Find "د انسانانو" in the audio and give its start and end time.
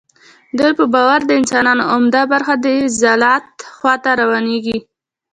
1.25-1.83